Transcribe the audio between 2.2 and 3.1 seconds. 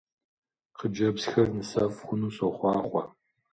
сохъуахъуэ!